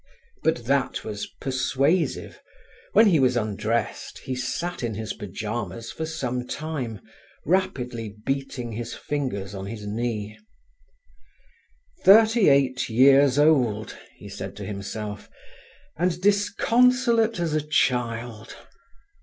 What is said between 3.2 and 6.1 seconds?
undressed he sat in his pyjamas for